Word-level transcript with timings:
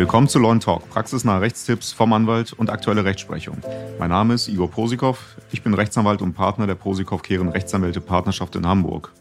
Willkommen 0.00 0.28
zu 0.28 0.38
Law 0.38 0.58
Talk, 0.58 0.88
praxisnahe 0.88 1.42
Rechtstipps 1.42 1.92
vom 1.92 2.14
Anwalt 2.14 2.54
und 2.54 2.70
aktuelle 2.70 3.04
Rechtsprechung. 3.04 3.58
Mein 3.98 4.08
Name 4.08 4.32
ist 4.32 4.48
Igor 4.48 4.70
Posikow, 4.70 5.18
ich 5.52 5.62
bin 5.62 5.74
Rechtsanwalt 5.74 6.22
und 6.22 6.32
Partner 6.32 6.66
der 6.66 6.74
Posikow-Kehren 6.74 7.50
Rechtsanwälte 7.50 8.00
Partnerschaft 8.00 8.56
in 8.56 8.66
Hamburg. 8.66 9.12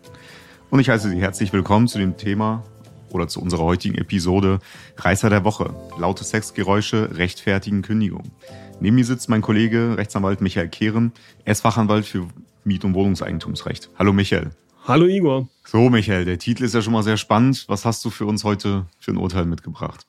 Und 0.70 0.80
ich 0.80 0.90
heiße 0.90 1.10
Sie 1.10 1.20
herzlich 1.20 1.52
willkommen 1.52 1.90
zu 1.90 1.98
dem 1.98 2.16
Thema 2.16 2.64
oder 3.10 3.28
zu 3.28 3.42
unserer 3.42 3.64
heutigen 3.64 3.98
Episode 3.98 4.60
Reißer 4.96 5.30
der 5.30 5.44
Woche. 5.44 5.74
Laute 5.98 6.24
Sexgeräusche 6.24 7.10
rechtfertigen 7.18 7.82
Kündigung. 7.82 8.32
Neben 8.80 8.96
mir 8.96 9.06
sitzt 9.06 9.28
mein 9.28 9.42
Kollege 9.42 9.98
Rechtsanwalt 9.98 10.40
Michael 10.40 10.70
Kehren. 10.70 11.12
Er 11.44 11.52
ist 11.52 11.62
Fachanwalt 11.62 12.06
für 12.06 12.28
Miet- 12.70 12.86
und 12.86 12.94
Wohnungseigentumsrecht. 12.94 13.90
Hallo 13.98 14.14
Michael. 14.14 14.52
Hallo 14.88 15.06
Igor. 15.08 15.50
So 15.66 15.90
Michael, 15.90 16.26
der 16.26 16.38
Titel 16.38 16.64
ist 16.64 16.76
ja 16.76 16.82
schon 16.82 16.94
mal 16.94 17.04
sehr 17.04 17.18
spannend. 17.18 17.66
Was 17.68 17.84
hast 17.84 18.06
du 18.06 18.12
für 18.12 18.26
uns 18.26 18.44
heute 18.44 18.86
für 19.00 19.12
ein 19.12 19.18
Urteil 19.18 19.46
mitgebracht? 19.46 20.06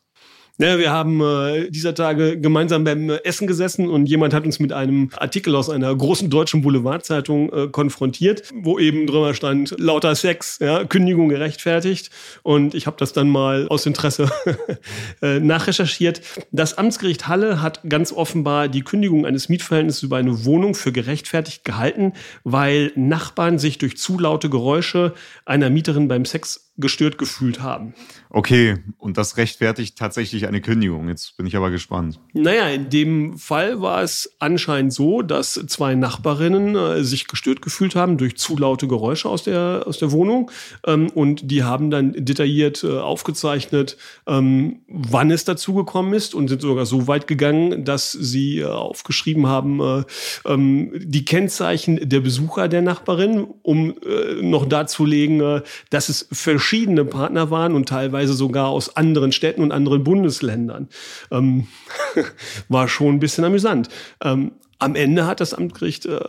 Ja, 0.61 0.79
wir 0.79 0.91
haben 0.91 1.23
äh, 1.23 1.71
dieser 1.71 1.95
Tage 1.95 2.39
gemeinsam 2.39 2.85
beim 2.85 3.09
Essen 3.09 3.47
gesessen 3.47 3.89
und 3.89 4.05
jemand 4.05 4.35
hat 4.35 4.45
uns 4.45 4.59
mit 4.59 4.75
einem 4.75 5.09
Artikel 5.17 5.57
aus 5.57 5.71
einer 5.71 5.95
großen 5.97 6.29
deutschen 6.29 6.61
Boulevardzeitung 6.61 7.51
äh, 7.51 7.69
konfrontiert, 7.69 8.51
wo 8.53 8.79
eben 8.79 9.07
drüber 9.07 9.33
stand, 9.33 9.75
lauter 9.79 10.15
Sex, 10.15 10.59
ja, 10.59 10.85
Kündigung 10.85 11.31
gerechtfertigt. 11.31 12.11
Und 12.43 12.75
ich 12.75 12.87
habe 12.87 12.99
das 12.99 13.15
dann 13.15 13.31
mal 13.31 13.69
aus 13.69 13.87
Interesse 13.87 14.31
äh, 15.23 15.41
nachrecherchiert. 15.41 16.21
Das 16.53 16.77
Amtsgericht 16.77 17.27
Halle 17.27 17.63
hat 17.63 17.81
ganz 17.89 18.13
offenbar 18.13 18.69
die 18.69 18.83
Kündigung 18.83 19.25
eines 19.25 19.49
Mietverhältnisses 19.49 20.03
über 20.03 20.19
eine 20.19 20.45
Wohnung 20.45 20.75
für 20.75 20.93
gerechtfertigt 20.93 21.65
gehalten, 21.65 22.13
weil 22.45 22.93
Nachbarn 22.97 23.59
sich 23.59 23.79
durch 23.79 23.97
zu 23.97 24.19
laute 24.19 24.51
Geräusche 24.51 25.15
einer 25.47 25.71
Mieterin 25.71 26.07
beim 26.07 26.27
Sex 26.27 26.70
gestört 26.81 27.19
gefühlt 27.19 27.61
haben. 27.61 27.95
Okay, 28.33 28.77
und 28.99 29.17
das 29.17 29.37
rechtfertigt 29.37 29.99
tatsächlich 29.99 30.47
eine 30.47 30.61
Kündigung. 30.61 31.09
Jetzt 31.09 31.37
bin 31.37 31.47
ich 31.47 31.57
aber 31.57 31.71
gespannt. 31.71 32.21
Naja, 32.33 32.69
in 32.69 32.89
dem 32.89 33.39
Fall 33.39 33.83
war 33.83 34.03
es 34.03 34.37
anscheinend 34.39 34.93
so, 34.93 35.23
dass 35.23 35.55
zwei 35.67 35.97
Nachbarinnen 35.97 36.77
äh, 36.77 37.03
sich 37.03 37.27
gestört 37.27 37.61
gefühlt 37.61 37.97
haben 37.97 38.19
durch 38.19 38.37
zu 38.37 38.57
laute 38.57 38.87
Geräusche 38.87 39.29
aus 39.29 39.43
der, 39.43 39.83
aus 39.87 39.99
der 39.99 40.13
Wohnung. 40.13 40.51
Ähm, 40.87 41.11
und 41.11 41.51
die 41.51 41.65
haben 41.65 41.91
dann 41.91 42.13
detailliert 42.13 42.85
äh, 42.85 42.99
aufgezeichnet, 42.99 43.97
ähm, 44.29 44.81
wann 44.87 45.33
es 45.33 45.45
dazu 45.45 45.75
gekommen 45.75 46.15
ist 46.15 46.33
und 46.33 46.47
sind 46.47 46.63
sogar 46.63 46.87
so 46.87 47.09
weit 47.09 47.27
gegangen, 47.27 47.85
dass 47.85 48.13
sie 48.13 48.61
äh, 48.61 48.67
aufgeschrieben 48.67 49.49
haben, 49.49 49.81
äh, 49.81 50.05
ähm, 50.47 50.93
die 50.95 51.25
Kennzeichen 51.25 52.09
der 52.09 52.21
Besucher 52.21 52.69
der 52.69 52.83
Nachbarin, 52.83 53.45
um 53.63 53.97
äh, 54.07 54.41
noch 54.41 54.67
darzulegen, 54.67 55.41
äh, 55.41 55.63
dass 55.91 56.09
es 56.09 56.29
verschiedene 56.31 56.70
verschiedene 56.71 57.05
Partner 57.05 57.51
waren 57.51 57.75
und 57.75 57.89
teilweise 57.89 58.33
sogar 58.33 58.69
aus 58.69 58.97
anderen 58.97 59.33
Städten 59.33 59.61
und 59.61 59.73
anderen 59.73 60.05
Bundesländern. 60.05 60.89
Ähm, 61.33 61.67
war 62.69 62.87
schon 62.87 63.17
ein 63.17 63.19
bisschen 63.19 63.43
amüsant. 63.43 63.89
Ähm, 64.23 64.53
am 64.79 64.95
Ende 64.95 65.27
hat 65.27 65.41
das 65.41 65.53
Amtsgericht 65.53 66.07
äh, 66.07 66.21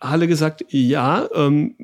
Halle 0.00 0.28
gesagt, 0.28 0.64
ja, 0.68 1.28
ähm, 1.34 1.74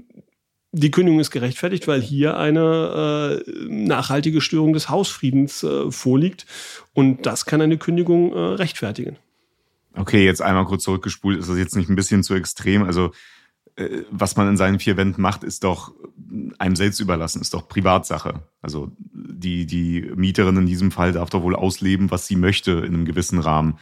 die 0.70 0.92
Kündigung 0.92 1.18
ist 1.18 1.32
gerechtfertigt, 1.32 1.88
weil 1.88 2.00
hier 2.00 2.36
eine 2.36 3.42
äh, 3.44 3.52
nachhaltige 3.68 4.40
Störung 4.40 4.74
des 4.74 4.88
Hausfriedens 4.88 5.64
äh, 5.64 5.90
vorliegt. 5.90 6.46
Und 6.94 7.26
das 7.26 7.46
kann 7.46 7.60
eine 7.60 7.78
Kündigung 7.78 8.32
äh, 8.32 8.38
rechtfertigen. 8.38 9.16
Okay, 9.96 10.24
jetzt 10.24 10.40
einmal 10.40 10.66
kurz 10.66 10.84
zurückgespult. 10.84 11.40
Ist 11.40 11.50
das 11.50 11.58
jetzt 11.58 11.74
nicht 11.74 11.90
ein 11.90 11.96
bisschen 11.96 12.22
zu 12.22 12.34
extrem? 12.34 12.84
Also 12.84 13.10
was 14.10 14.36
man 14.36 14.48
in 14.48 14.56
seinen 14.56 14.78
vier 14.78 14.96
Wänden 14.96 15.22
macht, 15.22 15.44
ist 15.44 15.64
doch 15.64 15.92
einem 16.58 16.76
selbst 16.76 17.00
überlassen, 17.00 17.40
ist 17.40 17.54
doch 17.54 17.68
Privatsache. 17.68 18.42
Also 18.60 18.92
die, 18.98 19.66
die 19.66 20.10
Mieterin 20.14 20.56
in 20.56 20.66
diesem 20.66 20.90
Fall 20.90 21.12
darf 21.12 21.30
doch 21.30 21.42
wohl 21.42 21.56
ausleben, 21.56 22.10
was 22.10 22.26
sie 22.26 22.36
möchte 22.36 22.72
in 22.72 22.94
einem 22.94 23.04
gewissen 23.04 23.38
Rahmen. 23.38 23.78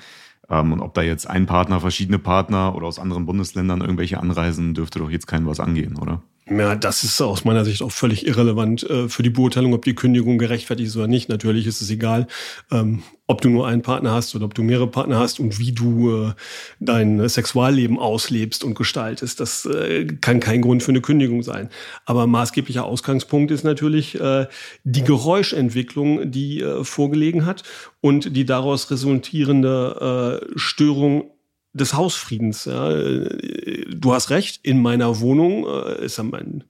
Ähm, 0.48 0.72
und 0.72 0.80
ob 0.80 0.94
da 0.94 1.02
jetzt 1.02 1.28
ein 1.28 1.46
Partner, 1.46 1.80
verschiedene 1.80 2.18
Partner 2.18 2.74
oder 2.74 2.86
aus 2.86 2.98
anderen 2.98 3.26
Bundesländern 3.26 3.80
irgendwelche 3.80 4.20
anreisen, 4.20 4.74
dürfte 4.74 4.98
doch 4.98 5.10
jetzt 5.10 5.26
keinem 5.26 5.46
was 5.46 5.60
angehen, 5.60 5.96
oder? 5.96 6.22
Ja, 6.52 6.74
das 6.74 7.04
ist 7.04 7.20
aus 7.20 7.44
meiner 7.44 7.64
Sicht 7.64 7.80
auch 7.80 7.92
völlig 7.92 8.26
irrelevant 8.26 8.82
äh, 8.82 9.08
für 9.08 9.22
die 9.22 9.30
Beurteilung, 9.30 9.72
ob 9.72 9.84
die 9.84 9.94
Kündigung 9.94 10.36
gerechtfertigt 10.36 10.88
ist 10.88 10.96
oder 10.96 11.06
nicht. 11.06 11.28
Natürlich 11.28 11.64
ist 11.64 11.80
es 11.80 11.90
egal, 11.90 12.26
ähm, 12.72 13.04
ob 13.28 13.40
du 13.40 13.48
nur 13.48 13.68
einen 13.68 13.82
Partner 13.82 14.10
hast 14.10 14.34
oder 14.34 14.46
ob 14.46 14.54
du 14.54 14.64
mehrere 14.64 14.88
Partner 14.88 15.20
hast 15.20 15.38
und 15.38 15.60
wie 15.60 15.70
du 15.70 16.10
äh, 16.10 16.32
dein 16.80 17.28
Sexualleben 17.28 18.00
auslebst 18.00 18.64
und 18.64 18.74
gestaltest. 18.74 19.38
Das 19.38 19.64
äh, 19.64 20.06
kann 20.20 20.40
kein 20.40 20.60
Grund 20.60 20.82
für 20.82 20.90
eine 20.90 21.00
Kündigung 21.00 21.44
sein. 21.44 21.68
Aber 22.04 22.26
maßgeblicher 22.26 22.84
Ausgangspunkt 22.84 23.52
ist 23.52 23.62
natürlich 23.62 24.20
äh, 24.20 24.48
die 24.82 25.04
Geräuschentwicklung, 25.04 26.32
die 26.32 26.62
äh, 26.62 26.82
vorgelegen 26.82 27.46
hat 27.46 27.62
und 28.00 28.34
die 28.36 28.44
daraus 28.44 28.90
resultierende 28.90 30.40
äh, 30.42 30.58
Störung 30.58 31.30
des 31.72 31.94
Hausfriedens. 31.94 32.64
Ja. 32.64 32.90
Du 32.90 34.12
hast 34.12 34.30
recht, 34.30 34.60
in 34.64 34.82
meiner 34.82 35.20
Wohnung 35.20 35.66
äh, 35.66 36.04
ist 36.04 36.18
ja 36.18 36.24
mein 36.24 36.64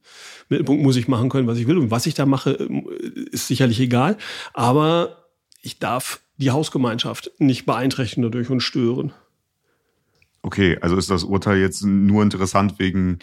Mittelpunkt, 0.49 0.83
muss 0.83 0.97
ich 0.97 1.09
machen 1.09 1.28
können, 1.28 1.47
was 1.47 1.59
ich 1.59 1.66
will. 1.66 1.78
Und 1.78 1.91
was 1.91 2.06
ich 2.06 2.15
da 2.15 2.27
mache, 2.27 2.50
ist 3.31 3.47
sicherlich 3.47 3.81
egal. 3.81 4.16
Aber 4.53 5.27
ich 5.62 5.78
darf 5.78 6.21
die 6.37 6.50
Hausgemeinschaft 6.50 7.31
nicht 7.38 7.66
beeinträchtigen 7.66 8.22
dadurch 8.22 8.50
und 8.50 8.61
stören. 8.61 9.12
Okay, 10.43 10.78
also 10.81 10.97
ist 10.97 11.11
das 11.11 11.25
Urteil 11.25 11.59
jetzt 11.59 11.84
nur 11.84 12.22
interessant 12.22 12.78
wegen 12.78 13.19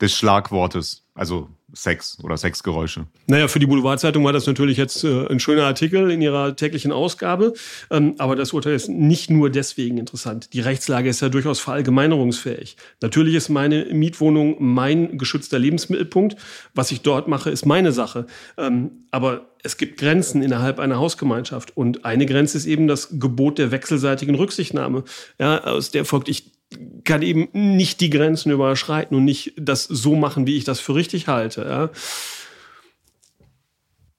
des 0.00 0.14
Schlagwortes, 0.14 1.04
also 1.14 1.48
Sex 1.74 2.18
oder 2.22 2.36
Sexgeräusche. 2.36 3.06
Naja, 3.26 3.48
für 3.48 3.58
die 3.58 3.66
Boulevardzeitung 3.66 4.24
war 4.24 4.32
das 4.32 4.46
natürlich 4.46 4.76
jetzt 4.76 5.04
äh, 5.04 5.26
ein 5.26 5.40
schöner 5.40 5.64
Artikel 5.64 6.10
in 6.10 6.22
ihrer 6.22 6.56
täglichen 6.56 6.92
Ausgabe. 6.92 7.54
Ähm, 7.90 8.14
aber 8.18 8.36
das 8.36 8.52
Urteil 8.52 8.74
ist 8.74 8.88
nicht 8.88 9.30
nur 9.30 9.50
deswegen 9.50 9.98
interessant. 9.98 10.52
Die 10.52 10.60
Rechtslage 10.60 11.08
ist 11.08 11.20
ja 11.20 11.28
durchaus 11.28 11.60
verallgemeinerungsfähig. 11.60 12.76
Natürlich 13.00 13.34
ist 13.34 13.48
meine 13.48 13.86
Mietwohnung 13.86 14.56
mein 14.58 15.18
geschützter 15.18 15.58
Lebensmittelpunkt. 15.58 16.36
Was 16.74 16.90
ich 16.92 17.02
dort 17.02 17.28
mache, 17.28 17.50
ist 17.50 17.66
meine 17.66 17.92
Sache. 17.92 18.26
Ähm, 18.56 19.06
aber 19.10 19.50
es 19.62 19.76
gibt 19.76 19.98
Grenzen 19.98 20.42
innerhalb 20.42 20.78
einer 20.78 20.98
Hausgemeinschaft. 20.98 21.76
Und 21.76 22.04
eine 22.04 22.26
Grenze 22.26 22.56
ist 22.56 22.66
eben 22.66 22.86
das 22.86 23.18
Gebot 23.18 23.58
der 23.58 23.70
wechselseitigen 23.70 24.34
Rücksichtnahme. 24.34 25.04
Ja, 25.38 25.64
aus 25.64 25.90
der 25.90 26.04
folgt, 26.04 26.28
ich 26.28 26.52
kann 27.04 27.22
eben 27.22 27.48
nicht 27.52 28.00
die 28.00 28.10
Grenzen 28.10 28.50
überschreiten 28.52 29.16
und 29.16 29.24
nicht 29.24 29.52
das 29.56 29.84
so 29.84 30.14
machen, 30.14 30.46
wie 30.46 30.56
ich 30.56 30.64
das 30.64 30.80
für 30.80 30.94
richtig 30.94 31.28
halte. 31.28 31.62
Ja. 31.62 31.90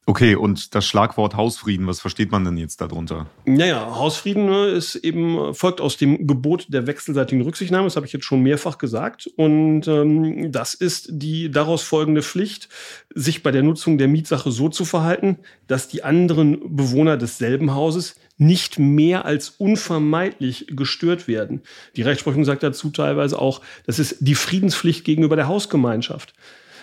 Okay, 0.07 0.35
und 0.35 0.75
das 0.75 0.85
Schlagwort 0.85 1.35
Hausfrieden, 1.35 1.88
was 1.88 1.99
versteht 1.99 2.31
man 2.31 2.45
denn 2.45 2.57
jetzt 2.57 2.79
darunter? 2.79 3.25
Naja, 3.45 3.95
Hausfrieden 3.95 4.45
ne, 4.45 4.67
ist 4.67 4.93
eben, 4.95 5.55
folgt 5.55 5.81
aus 5.81 5.97
dem 5.97 6.27
Gebot 6.27 6.67
der 6.69 6.85
wechselseitigen 6.85 7.41
Rücksichtnahme, 7.41 7.85
das 7.85 7.95
habe 7.95 8.05
ich 8.05 8.13
jetzt 8.13 8.25
schon 8.25 8.44
mehrfach 8.44 8.77
gesagt. 8.77 9.27
Und 9.35 9.88
ähm, 9.88 10.51
das 10.51 10.75
ist 10.75 11.09
die 11.11 11.49
daraus 11.49 11.81
folgende 11.81 12.21
Pflicht, 12.21 12.69
sich 13.15 13.41
bei 13.41 13.49
der 13.49 13.63
Nutzung 13.63 13.97
der 13.97 14.07
Mietsache 14.07 14.51
so 14.51 14.69
zu 14.69 14.85
verhalten, 14.85 15.39
dass 15.65 15.88
die 15.88 16.03
anderen 16.03 16.75
Bewohner 16.75 17.17
desselben 17.17 17.73
Hauses 17.73 18.15
nicht 18.38 18.77
mehr 18.77 19.25
als 19.25 19.49
unvermeidlich 19.49 20.67
gestört 20.69 21.27
werden. 21.27 21.61
Die 21.95 22.03
Rechtsprechung 22.03 22.45
sagt 22.45 22.61
dazu 22.61 22.91
teilweise 22.91 23.39
auch, 23.39 23.61
das 23.88 23.97
ist 23.97 24.17
die 24.19 24.35
Friedenspflicht 24.35 25.03
gegenüber 25.03 25.35
der 25.35 25.47
Hausgemeinschaft. 25.47 26.35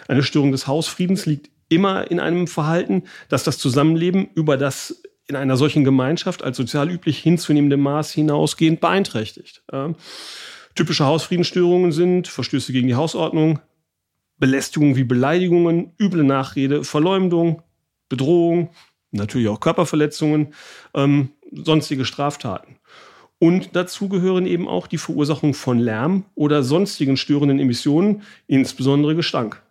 Eine 0.09 0.25
Störung 0.25 0.50
des 0.50 0.66
Hausfriedens 0.66 1.27
liegt 1.27 1.52
immer 1.75 2.10
in 2.10 2.21
einem 2.21 2.47
Verhalten, 2.47 3.05
dass 3.28 3.44
das 3.44 3.59
Zusammenleben 3.59 4.28
über 4.34 4.56
das 4.56 5.03
in 5.27 5.37
einer 5.37 5.56
solchen 5.56 5.84
Gemeinschaft 5.84 6.43
als 6.43 6.56
sozial 6.56 6.91
üblich 6.91 7.19
hinzunehmende 7.19 7.77
Maß 7.77 8.12
hinausgehend 8.12 8.81
beeinträchtigt. 8.81 9.62
Ja. 9.72 9.94
Typische 10.75 11.05
Hausfriedensstörungen 11.05 11.93
sind 11.93 12.29
Verstöße 12.29 12.73
gegen 12.73 12.88
die 12.88 12.94
Hausordnung, 12.94 13.61
Belästigungen 14.38 14.97
wie 14.97 15.05
Beleidigungen, 15.05 15.93
üble 16.00 16.25
Nachrede, 16.25 16.85
Verleumdung, 16.85 17.62
Bedrohung, 18.08 18.70
natürlich 19.11 19.49
auch 19.49 19.61
Körperverletzungen, 19.61 20.55
ähm, 20.94 21.31
sonstige 21.52 22.05
Straftaten. 22.05 22.76
Und 23.38 23.75
dazu 23.75 24.08
gehören 24.08 24.47
eben 24.47 24.69
auch 24.69 24.87
die 24.87 24.99
Verursachung 24.99 25.52
von 25.55 25.79
Lärm 25.79 26.25
oder 26.35 26.62
sonstigen 26.62 27.17
störenden 27.17 27.58
Emissionen, 27.58 28.23
insbesondere 28.47 29.14
Gestank. 29.17 29.62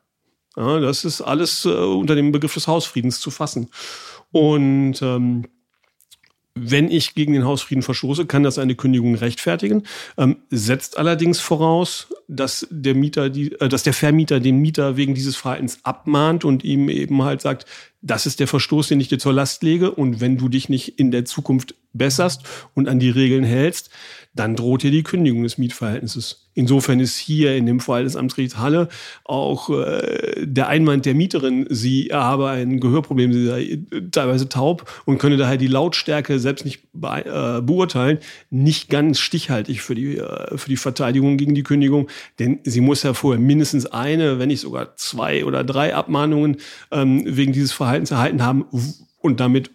Ja, 0.57 0.79
das 0.79 1.05
ist 1.05 1.21
alles 1.21 1.65
äh, 1.65 1.69
unter 1.69 2.15
dem 2.15 2.31
Begriff 2.31 2.53
des 2.53 2.67
Hausfriedens 2.67 3.19
zu 3.19 3.31
fassen. 3.31 3.69
Und 4.31 5.01
ähm, 5.01 5.45
wenn 6.53 6.91
ich 6.91 7.15
gegen 7.15 7.33
den 7.33 7.45
Hausfrieden 7.45 7.81
verstoße, 7.81 8.25
kann 8.25 8.43
das 8.43 8.59
eine 8.59 8.75
Kündigung 8.75 9.15
rechtfertigen, 9.15 9.83
ähm, 10.17 10.37
setzt 10.49 10.97
allerdings 10.97 11.39
voraus, 11.39 12.07
dass 12.27 12.67
der 12.69 12.93
Mieter, 12.93 13.29
die, 13.29 13.53
äh, 13.53 13.69
dass 13.69 13.83
der 13.83 13.93
Vermieter 13.93 14.41
den 14.41 14.57
Mieter 14.57 14.97
wegen 14.97 15.15
dieses 15.15 15.37
Verhaltens 15.37 15.79
abmahnt 15.83 16.43
und 16.43 16.63
ihm 16.65 16.89
eben 16.89 17.23
halt 17.23 17.41
sagt, 17.41 17.65
das 18.01 18.25
ist 18.25 18.39
der 18.41 18.47
Verstoß, 18.47 18.89
den 18.89 18.99
ich 18.99 19.07
dir 19.07 19.19
zur 19.19 19.33
Last 19.33 19.63
lege 19.63 19.91
und 19.91 20.19
wenn 20.19 20.37
du 20.37 20.49
dich 20.49 20.67
nicht 20.67 20.99
in 20.99 21.11
der 21.11 21.23
Zukunft 21.23 21.75
besserst 21.93 22.41
und 22.73 22.89
an 22.89 22.99
die 22.99 23.09
Regeln 23.09 23.43
hältst, 23.43 23.89
dann 24.33 24.55
droht 24.55 24.83
dir 24.83 24.91
die 24.91 25.03
Kündigung 25.03 25.43
des 25.43 25.57
Mietverhältnisses. 25.57 26.49
Insofern 26.53 26.99
ist 26.99 27.17
hier 27.17 27.55
in 27.55 27.65
dem 27.65 27.79
Fall 27.79 28.03
des 28.03 28.15
Amtsgerichts 28.15 28.57
Halle 28.57 28.87
auch 29.25 29.69
äh, 29.69 30.45
der 30.45 30.67
Einwand 30.67 31.05
der 31.05 31.15
Mieterin, 31.15 31.65
sie 31.69 32.09
habe 32.11 32.49
ein 32.49 32.79
Gehörproblem, 32.79 33.33
sie 33.33 33.45
sei 33.45 33.79
teilweise 34.11 34.47
taub 34.47 34.89
und 35.05 35.17
könne 35.17 35.37
daher 35.37 35.57
die 35.57 35.67
Lautstärke 35.67 36.39
selbst 36.39 36.65
nicht 36.65 36.83
be 36.93 37.25
äh, 37.25 37.61
beurteilen, 37.61 38.19
nicht 38.49 38.89
ganz 38.89 39.19
stichhaltig 39.19 39.81
für 39.81 39.95
die, 39.95 40.17
äh, 40.17 40.57
für 40.57 40.69
die 40.69 40.77
Verteidigung 40.77 41.37
gegen 41.37 41.55
die 41.55 41.63
Kündigung, 41.63 42.07
denn 42.39 42.59
sie 42.63 42.81
muss 42.81 43.03
ja 43.03 43.13
vorher 43.13 43.41
mindestens 43.41 43.85
eine, 43.85 44.39
wenn 44.39 44.47
nicht 44.47 44.61
sogar 44.61 44.95
zwei 44.95 45.45
oder 45.45 45.63
drei 45.63 45.93
Abmahnungen 45.95 46.57
ähm, 46.91 47.23
wegen 47.25 47.53
dieses 47.53 47.71
Verhaltens 47.71 48.11
erhalten 48.11 48.43
haben 48.43 48.65
und 49.19 49.39
damit 49.39 49.71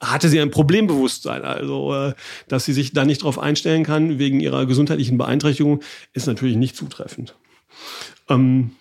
hatte 0.00 0.28
sie 0.28 0.40
ein 0.40 0.50
Problembewusstsein. 0.50 1.42
Also, 1.44 1.94
äh, 1.94 2.14
dass 2.48 2.64
sie 2.64 2.72
sich 2.72 2.92
da 2.92 3.04
nicht 3.04 3.22
darauf 3.22 3.38
einstellen 3.38 3.84
kann 3.84 4.18
wegen 4.18 4.40
ihrer 4.40 4.66
gesundheitlichen 4.66 5.18
Beeinträchtigung, 5.18 5.82
ist 6.12 6.26
natürlich 6.26 6.56
nicht 6.56 6.76
zutreffend. 6.76 7.34
Ähm, 8.28 8.72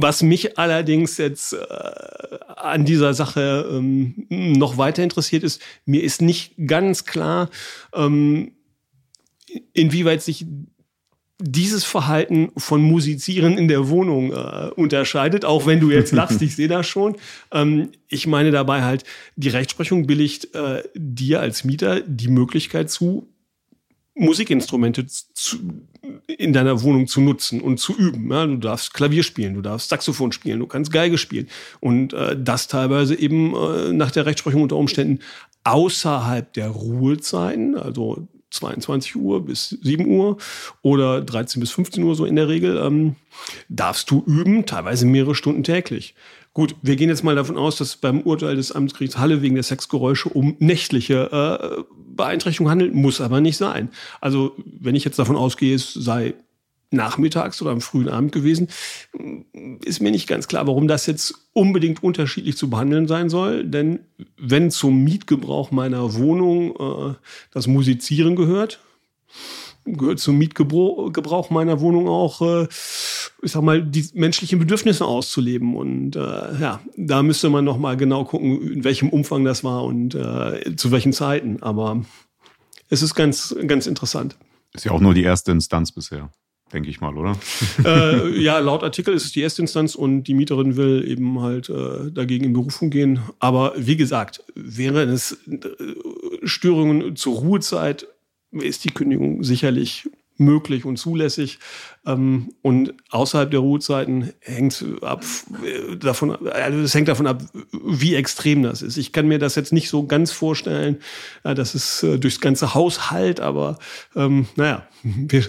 was 0.00 0.22
mich 0.22 0.58
allerdings 0.58 1.16
jetzt 1.18 1.54
äh, 1.54 1.58
an 2.56 2.84
dieser 2.84 3.14
Sache 3.14 3.68
ähm, 3.68 4.26
noch 4.28 4.76
weiter 4.76 5.02
interessiert 5.02 5.42
ist, 5.42 5.60
mir 5.86 6.04
ist 6.04 6.22
nicht 6.22 6.54
ganz 6.66 7.04
klar, 7.04 7.50
ähm, 7.92 8.52
inwieweit 9.72 10.22
sich 10.22 10.46
dieses 11.40 11.84
Verhalten 11.84 12.50
von 12.56 12.82
Musizieren 12.82 13.56
in 13.56 13.68
der 13.68 13.88
Wohnung 13.88 14.32
äh, 14.32 14.70
unterscheidet, 14.74 15.44
auch 15.44 15.66
wenn 15.66 15.78
du 15.78 15.90
jetzt 15.90 16.12
lachst, 16.12 16.42
ich 16.42 16.56
sehe 16.56 16.68
das 16.68 16.86
schon. 16.86 17.16
Ähm, 17.52 17.90
ich 18.08 18.26
meine 18.26 18.50
dabei 18.50 18.82
halt, 18.82 19.04
die 19.36 19.48
Rechtsprechung 19.48 20.06
billigt 20.06 20.54
äh, 20.54 20.82
dir 20.94 21.40
als 21.40 21.64
Mieter 21.64 22.00
die 22.00 22.28
Möglichkeit 22.28 22.90
zu, 22.90 23.28
Musikinstrumente 24.16 25.06
zu, 25.06 25.58
in 26.26 26.52
deiner 26.52 26.82
Wohnung 26.82 27.06
zu 27.06 27.20
nutzen 27.20 27.60
und 27.60 27.78
zu 27.78 27.96
üben. 27.96 28.30
Ja, 28.32 28.46
du 28.46 28.56
darfst 28.56 28.92
Klavier 28.92 29.22
spielen, 29.22 29.54
du 29.54 29.62
darfst 29.62 29.90
Saxophon 29.90 30.32
spielen, 30.32 30.58
du 30.58 30.66
kannst 30.66 30.90
Geige 30.90 31.18
spielen. 31.18 31.48
Und 31.78 32.14
äh, 32.14 32.36
das 32.36 32.66
teilweise 32.66 33.16
eben 33.16 33.54
äh, 33.54 33.92
nach 33.92 34.10
der 34.10 34.26
Rechtsprechung 34.26 34.62
unter 34.62 34.76
Umständen 34.76 35.20
außerhalb 35.62 36.52
der 36.52 36.68
Ruhezeiten, 36.68 37.76
also 37.76 38.26
22 38.50 39.16
Uhr 39.16 39.44
bis 39.44 39.70
7 39.82 40.06
Uhr 40.06 40.38
oder 40.82 41.20
13 41.20 41.60
bis 41.60 41.70
15 41.70 42.02
Uhr 42.02 42.14
so 42.14 42.24
in 42.24 42.36
der 42.36 42.48
Regel, 42.48 42.76
ähm, 42.78 43.16
darfst 43.68 44.10
du 44.10 44.22
üben, 44.26 44.66
teilweise 44.66 45.06
mehrere 45.06 45.34
Stunden 45.34 45.62
täglich. 45.62 46.14
Gut, 46.54 46.74
wir 46.82 46.96
gehen 46.96 47.08
jetzt 47.08 47.22
mal 47.22 47.36
davon 47.36 47.56
aus, 47.56 47.76
dass 47.76 47.96
beim 47.96 48.22
Urteil 48.22 48.56
des 48.56 48.72
Amtsgerichts 48.72 49.18
Halle 49.18 49.42
wegen 49.42 49.54
der 49.54 49.62
Sexgeräusche 49.62 50.28
um 50.28 50.56
nächtliche 50.58 51.30
äh, 51.30 51.82
Beeinträchtigung 52.16 52.70
handelt, 52.70 52.94
muss 52.94 53.20
aber 53.20 53.40
nicht 53.40 53.56
sein. 53.56 53.90
Also 54.20 54.56
wenn 54.64 54.96
ich 54.96 55.04
jetzt 55.04 55.18
davon 55.18 55.36
ausgehe, 55.36 55.74
es 55.74 55.92
sei 55.92 56.34
nachmittags 56.90 57.60
oder 57.60 57.70
am 57.70 57.80
frühen 57.80 58.08
Abend 58.08 58.32
gewesen. 58.32 58.68
Ist 59.84 60.00
mir 60.00 60.10
nicht 60.10 60.26
ganz 60.26 60.48
klar, 60.48 60.66
warum 60.66 60.88
das 60.88 61.06
jetzt 61.06 61.34
unbedingt 61.52 62.02
unterschiedlich 62.02 62.56
zu 62.56 62.70
behandeln 62.70 63.06
sein 63.06 63.28
soll. 63.28 63.64
Denn 63.64 64.00
wenn 64.36 64.70
zum 64.70 65.04
Mietgebrauch 65.04 65.70
meiner 65.70 66.14
Wohnung 66.14 67.10
äh, 67.10 67.14
das 67.52 67.66
Musizieren 67.66 68.36
gehört, 68.36 68.80
gehört 69.84 70.18
zum 70.18 70.36
Mietgebrauch 70.38 71.50
meiner 71.50 71.80
Wohnung 71.80 72.08
auch, 72.08 72.42
äh, 72.42 72.68
ich 73.42 73.52
sag 73.52 73.62
mal, 73.62 73.82
die 73.82 74.08
menschlichen 74.14 74.58
Bedürfnisse 74.58 75.04
auszuleben. 75.04 75.76
Und 75.76 76.16
äh, 76.16 76.20
ja, 76.60 76.80
da 76.96 77.22
müsste 77.22 77.50
man 77.50 77.64
noch 77.64 77.78
mal 77.78 77.96
genau 77.96 78.24
gucken, 78.24 78.72
in 78.72 78.84
welchem 78.84 79.10
Umfang 79.10 79.44
das 79.44 79.62
war 79.62 79.84
und 79.84 80.14
äh, 80.14 80.76
zu 80.76 80.90
welchen 80.90 81.12
Zeiten. 81.12 81.62
Aber 81.62 82.02
es 82.88 83.02
ist 83.02 83.14
ganz, 83.14 83.54
ganz 83.66 83.86
interessant. 83.86 84.36
Ist 84.74 84.84
ja 84.84 84.92
auch 84.92 85.00
nur 85.00 85.14
die 85.14 85.22
erste 85.22 85.52
Instanz 85.52 85.92
bisher 85.92 86.30
denke 86.72 86.90
ich 86.90 87.00
mal, 87.00 87.16
oder? 87.16 87.36
äh, 87.84 88.40
ja, 88.40 88.58
laut 88.58 88.82
Artikel 88.82 89.14
ist 89.14 89.24
es 89.24 89.32
die 89.32 89.40
erste 89.40 89.62
Instanz 89.62 89.94
und 89.94 90.24
die 90.24 90.34
Mieterin 90.34 90.76
will 90.76 91.06
eben 91.06 91.40
halt 91.40 91.68
äh, 91.68 92.10
dagegen 92.10 92.44
in 92.44 92.52
Berufung 92.52 92.90
gehen. 92.90 93.20
Aber 93.38 93.74
wie 93.76 93.96
gesagt, 93.96 94.44
wäre 94.54 95.02
es 95.02 95.38
äh, 95.48 95.58
Störungen 96.44 97.16
zur 97.16 97.36
Ruhezeit, 97.36 98.06
ist 98.50 98.84
die 98.84 98.90
Kündigung 98.90 99.42
sicherlich 99.42 100.08
möglich 100.38 100.84
und 100.84 100.96
zulässig. 100.96 101.58
Ähm, 102.06 102.54
und 102.62 102.94
außerhalb 103.10 103.50
der 103.50 103.60
Ruhezeiten 103.60 104.32
hängt 104.40 104.84
ab 105.02 105.24
äh, 105.64 105.96
davon, 105.96 106.48
also 106.48 106.78
es 106.78 106.94
hängt 106.94 107.08
davon 107.08 107.26
ab, 107.26 107.42
wie 107.72 108.14
extrem 108.14 108.62
das 108.62 108.82
ist. 108.82 108.96
Ich 108.96 109.12
kann 109.12 109.28
mir 109.28 109.38
das 109.38 109.54
jetzt 109.56 109.72
nicht 109.72 109.90
so 109.90 110.06
ganz 110.06 110.32
vorstellen, 110.32 110.98
äh, 111.44 111.54
dass 111.54 111.74
es 111.74 112.02
äh, 112.02 112.18
durchs 112.18 112.40
ganze 112.40 112.74
Haus 112.74 113.10
halt, 113.10 113.40
aber 113.40 113.78
ähm, 114.16 114.46
naja, 114.56 114.86
wir, 115.02 115.44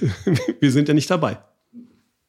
wir 0.59 0.71
sind 0.71 0.87
ja 0.87 0.93
nicht 0.93 1.09
dabei. 1.09 1.37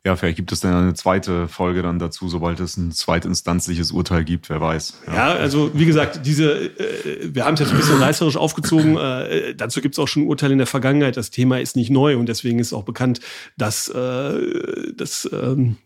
Ja, 0.04 0.16
vielleicht 0.16 0.36
gibt 0.36 0.50
es 0.50 0.60
dann 0.60 0.72
eine 0.72 0.94
zweite 0.94 1.46
Folge 1.46 1.82
dann 1.82 1.98
dazu, 1.98 2.26
sobald 2.30 2.58
es 2.60 2.78
ein 2.78 2.90
zweitinstanzliches 2.90 3.92
Urteil 3.92 4.24
gibt, 4.24 4.48
wer 4.48 4.58
weiß. 4.58 5.02
Ja, 5.06 5.14
ja 5.14 5.26
also 5.34 5.72
wie 5.74 5.84
gesagt, 5.84 6.24
diese, 6.24 6.70
äh, 6.78 7.34
wir 7.34 7.44
haben 7.44 7.54
es 7.54 7.60
jetzt 7.60 7.72
ein 7.72 7.76
bisschen 7.76 7.98
reißerisch 7.98 8.38
aufgezogen. 8.38 8.96
Äh, 8.96 9.54
dazu 9.54 9.82
gibt 9.82 9.94
es 9.94 9.98
auch 9.98 10.08
schon 10.08 10.26
Urteile 10.26 10.52
in 10.52 10.58
der 10.58 10.66
Vergangenheit. 10.66 11.18
Das 11.18 11.30
Thema 11.30 11.60
ist 11.60 11.76
nicht 11.76 11.90
neu 11.90 12.16
und 12.16 12.30
deswegen 12.30 12.58
ist 12.58 12.72
auch 12.72 12.84
bekannt, 12.84 13.20
dass, 13.58 13.90
äh, 13.90 14.94
dass 14.94 15.28
ähm, 15.34 15.76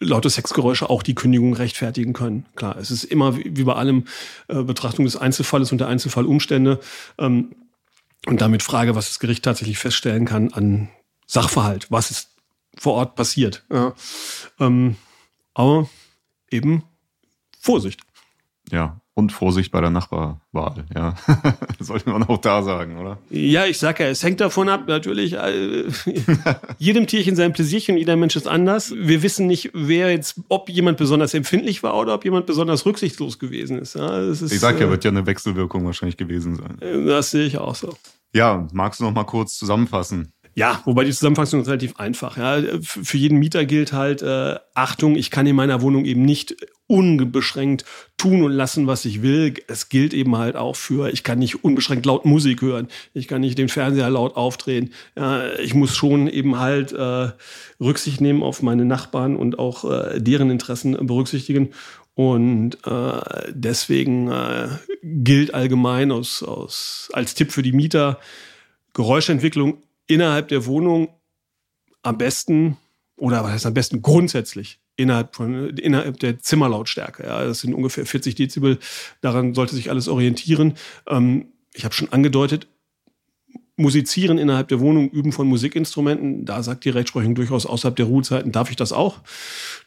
laute 0.00 0.30
Sexgeräusche 0.30 0.88
auch 0.88 1.02
die 1.02 1.14
Kündigung 1.14 1.52
rechtfertigen 1.52 2.14
können. 2.14 2.46
Klar, 2.56 2.78
es 2.78 2.90
ist 2.90 3.04
immer 3.04 3.36
wie 3.36 3.64
bei 3.64 3.74
allem 3.74 4.04
äh, 4.48 4.62
Betrachtung 4.62 5.04
des 5.04 5.16
Einzelfalles 5.16 5.70
und 5.70 5.78
der 5.78 5.88
Einzelfallumstände. 5.88 6.80
Ähm, 7.18 7.54
und 8.26 8.40
damit 8.40 8.62
Frage, 8.62 8.94
was 8.94 9.08
das 9.08 9.18
Gericht 9.18 9.44
tatsächlich 9.44 9.78
feststellen 9.78 10.24
kann 10.24 10.52
an 10.54 10.88
Sachverhalt. 11.26 11.88
Was 11.90 12.10
ist 12.10 12.37
vor 12.78 12.94
Ort 12.94 13.14
passiert. 13.14 13.64
Ja. 13.72 13.94
Ähm, 14.60 14.96
aber 15.54 15.88
eben 16.50 16.84
Vorsicht. 17.60 18.00
Ja, 18.70 19.00
und 19.18 19.32
Vorsicht 19.32 19.72
bei 19.72 19.80
der 19.80 19.90
Nachbarwahl, 19.90 20.84
ja. 20.94 21.16
Sollte 21.80 22.08
man 22.08 22.22
auch 22.22 22.38
da 22.38 22.62
sagen, 22.62 22.98
oder? 22.98 23.18
Ja, 23.30 23.66
ich 23.66 23.78
sag 23.78 23.98
ja, 23.98 24.06
es 24.06 24.22
hängt 24.22 24.40
davon 24.40 24.68
ab, 24.68 24.84
natürlich. 24.86 25.32
Äh, 25.32 25.86
jedem 26.78 27.08
Tierchen 27.08 27.34
sein 27.34 27.52
Pläsierchen, 27.52 27.96
jeder 27.96 28.14
Mensch 28.14 28.36
ist 28.36 28.46
anders. 28.46 28.94
Wir 28.96 29.24
wissen 29.24 29.48
nicht, 29.48 29.70
wer 29.74 30.12
jetzt, 30.12 30.40
ob 30.48 30.70
jemand 30.70 30.98
besonders 30.98 31.34
empfindlich 31.34 31.82
war 31.82 31.96
oder 31.96 32.14
ob 32.14 32.24
jemand 32.24 32.46
besonders 32.46 32.86
rücksichtslos 32.86 33.40
gewesen 33.40 33.80
ist. 33.80 33.96
Ja, 33.96 34.20
ist 34.20 34.42
ich 34.42 34.60
sag 34.60 34.78
ja, 34.78 34.86
äh, 34.86 34.90
wird 34.90 35.02
ja 35.02 35.10
eine 35.10 35.26
Wechselwirkung 35.26 35.84
wahrscheinlich 35.84 36.16
gewesen 36.16 36.54
sein. 36.54 36.78
Das 37.06 37.32
sehe 37.32 37.46
ich 37.46 37.58
auch 37.58 37.74
so. 37.74 37.96
Ja, 38.32 38.68
magst 38.72 39.00
du 39.00 39.04
noch 39.04 39.12
mal 39.14 39.24
kurz 39.24 39.56
zusammenfassen? 39.56 40.32
Ja, 40.58 40.82
wobei 40.86 41.04
die 41.04 41.12
Zusammenfassung 41.12 41.60
ist 41.60 41.68
relativ 41.68 42.00
einfach. 42.00 42.36
Ja. 42.36 42.60
Für 42.82 43.16
jeden 43.16 43.38
Mieter 43.38 43.64
gilt 43.64 43.92
halt, 43.92 44.22
äh, 44.22 44.56
Achtung, 44.74 45.14
ich 45.14 45.30
kann 45.30 45.46
in 45.46 45.54
meiner 45.54 45.82
Wohnung 45.82 46.04
eben 46.04 46.22
nicht 46.22 46.56
unbeschränkt 46.88 47.84
tun 48.16 48.42
und 48.42 48.50
lassen, 48.50 48.88
was 48.88 49.04
ich 49.04 49.22
will. 49.22 49.54
Es 49.68 49.88
gilt 49.88 50.12
eben 50.12 50.36
halt 50.36 50.56
auch 50.56 50.74
für, 50.74 51.12
ich 51.12 51.22
kann 51.22 51.38
nicht 51.38 51.62
unbeschränkt 51.62 52.06
laut 52.06 52.24
Musik 52.24 52.60
hören, 52.60 52.88
ich 53.14 53.28
kann 53.28 53.42
nicht 53.42 53.56
den 53.56 53.68
Fernseher 53.68 54.10
laut 54.10 54.34
aufdrehen. 54.34 54.92
Ja, 55.16 55.48
ich 55.60 55.74
muss 55.74 55.94
schon 55.96 56.26
eben 56.26 56.58
halt 56.58 56.90
äh, 56.90 57.28
Rücksicht 57.80 58.20
nehmen 58.20 58.42
auf 58.42 58.60
meine 58.60 58.84
Nachbarn 58.84 59.36
und 59.36 59.60
auch 59.60 59.88
äh, 59.88 60.20
deren 60.20 60.50
Interessen 60.50 61.06
berücksichtigen. 61.06 61.70
Und 62.16 62.78
äh, 62.84 63.20
deswegen 63.50 64.26
äh, 64.26 64.66
gilt 65.04 65.54
allgemein 65.54 66.10
aus, 66.10 66.42
aus, 66.42 67.10
als 67.12 67.34
Tipp 67.34 67.52
für 67.52 67.62
die 67.62 67.70
Mieter, 67.70 68.18
Geräuschentwicklung 68.92 69.82
innerhalb 70.08 70.48
der 70.48 70.66
Wohnung 70.66 71.08
am 72.02 72.18
besten, 72.18 72.76
oder 73.16 73.44
was 73.44 73.52
heißt 73.52 73.66
am 73.66 73.74
besten, 73.74 74.02
grundsätzlich 74.02 74.80
innerhalb, 74.96 75.36
von, 75.36 75.76
innerhalb 75.76 76.18
der 76.18 76.38
Zimmerlautstärke. 76.40 77.24
Ja, 77.24 77.44
das 77.44 77.60
sind 77.60 77.72
ungefähr 77.72 78.04
40 78.04 78.34
Dezibel. 78.34 78.78
Daran 79.20 79.54
sollte 79.54 79.76
sich 79.76 79.90
alles 79.90 80.08
orientieren. 80.08 80.74
Ähm, 81.06 81.52
ich 81.72 81.84
habe 81.84 81.94
schon 81.94 82.12
angedeutet, 82.12 82.66
Musizieren 83.80 84.38
innerhalb 84.38 84.66
der 84.66 84.80
Wohnung, 84.80 85.08
Üben 85.08 85.30
von 85.30 85.46
Musikinstrumenten, 85.46 86.44
da 86.44 86.64
sagt 86.64 86.84
die 86.84 86.90
Rechtsprechung 86.90 87.36
durchaus 87.36 87.64
außerhalb 87.64 87.94
der 87.94 88.06
Ruhezeiten, 88.06 88.50
darf 88.50 88.70
ich 88.70 88.76
das 88.76 88.92
auch. 88.92 89.20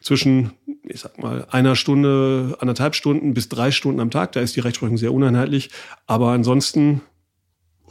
Zwischen, 0.00 0.52
ich 0.84 1.00
sag 1.00 1.18
mal, 1.18 1.46
einer 1.50 1.76
Stunde, 1.76 2.56
anderthalb 2.58 2.94
Stunden 2.94 3.34
bis 3.34 3.50
drei 3.50 3.70
Stunden 3.70 4.00
am 4.00 4.10
Tag, 4.10 4.32
da 4.32 4.40
ist 4.40 4.56
die 4.56 4.60
Rechtsprechung 4.60 4.96
sehr 4.96 5.12
uneinheitlich. 5.12 5.68
Aber 6.06 6.30
ansonsten 6.30 7.02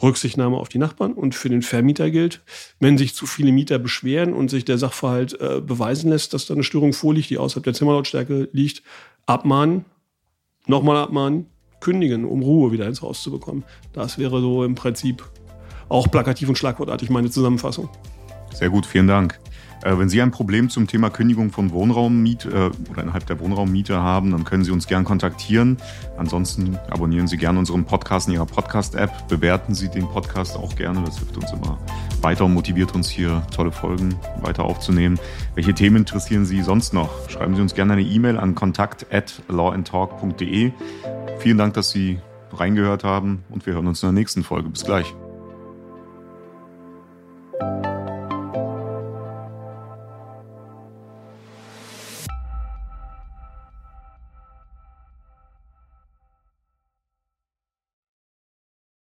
Rücksichtnahme 0.01 0.57
auf 0.57 0.69
die 0.69 0.77
Nachbarn 0.77 1.13
und 1.13 1.35
für 1.35 1.49
den 1.49 1.61
Vermieter 1.61 2.09
gilt, 2.09 2.41
wenn 2.79 2.97
sich 2.97 3.13
zu 3.13 3.25
viele 3.25 3.51
Mieter 3.51 3.79
beschweren 3.79 4.33
und 4.33 4.49
sich 4.49 4.65
der 4.65 4.77
Sachverhalt 4.77 5.39
äh, 5.39 5.61
beweisen 5.61 6.09
lässt, 6.09 6.33
dass 6.33 6.45
da 6.45 6.53
eine 6.53 6.63
Störung 6.63 6.93
vorliegt, 6.93 7.29
die 7.29 7.37
außerhalb 7.37 7.63
der 7.63 7.73
Zimmerlautstärke 7.73 8.49
liegt, 8.51 8.83
abmahnen, 9.25 9.85
nochmal 10.67 10.97
abmahnen, 10.97 11.47
kündigen, 11.79 12.25
um 12.25 12.41
Ruhe 12.41 12.71
wieder 12.71 12.87
ins 12.87 13.01
Haus 13.01 13.21
zu 13.21 13.31
bekommen. 13.31 13.63
Das 13.93 14.17
wäre 14.17 14.41
so 14.41 14.63
im 14.63 14.75
Prinzip 14.75 15.23
auch 15.89 16.09
plakativ 16.09 16.49
und 16.49 16.57
schlagwortartig 16.57 17.09
meine 17.09 17.29
Zusammenfassung. 17.29 17.89
Sehr 18.53 18.69
gut, 18.69 18.85
vielen 18.85 19.07
Dank. 19.07 19.39
Äh, 19.83 19.97
wenn 19.97 20.09
Sie 20.09 20.21
ein 20.21 20.31
Problem 20.31 20.69
zum 20.69 20.87
Thema 20.87 21.09
Kündigung 21.09 21.51
von 21.51 21.71
Wohnraummiet 21.71 22.45
äh, 22.45 22.69
oder 22.89 23.01
innerhalb 23.01 23.25
der 23.25 23.39
Wohnraummiete 23.39 23.99
haben, 23.99 24.31
dann 24.31 24.43
können 24.43 24.63
Sie 24.63 24.69
uns 24.71 24.85
gern 24.87 25.03
kontaktieren. 25.03 25.77
Ansonsten 26.17 26.77
abonnieren 26.89 27.27
Sie 27.27 27.37
gerne 27.37 27.59
unseren 27.59 27.85
Podcast 27.85 28.27
in 28.27 28.35
Ihrer 28.35 28.45
Podcast-App, 28.45 29.27
bewerten 29.27 29.73
Sie 29.73 29.89
den 29.89 30.07
Podcast 30.07 30.55
auch 30.55 30.75
gerne. 30.75 31.01
Das 31.03 31.17
hilft 31.17 31.35
uns 31.37 31.51
immer 31.51 31.79
weiter 32.21 32.45
und 32.45 32.53
motiviert 32.53 32.93
uns 32.93 33.09
hier 33.09 33.41
tolle 33.55 33.71
Folgen 33.71 34.13
weiter 34.41 34.65
aufzunehmen. 34.65 35.17
Welche 35.55 35.73
Themen 35.73 35.95
interessieren 35.97 36.45
Sie 36.45 36.61
sonst 36.61 36.93
noch? 36.93 37.27
Schreiben 37.29 37.55
Sie 37.55 37.61
uns 37.61 37.73
gerne 37.73 37.93
eine 37.93 38.03
E-Mail 38.03 38.37
an 38.37 38.53
kontakt@lawandtalk.de. 38.55 40.71
Vielen 41.39 41.57
Dank, 41.57 41.73
dass 41.73 41.89
Sie 41.89 42.19
reingehört 42.53 43.03
haben 43.03 43.43
und 43.49 43.65
wir 43.65 43.73
hören 43.73 43.87
uns 43.87 44.03
in 44.03 44.07
der 44.07 44.13
nächsten 44.13 44.43
Folge. 44.43 44.69
Bis 44.69 44.83
gleich. 44.83 45.15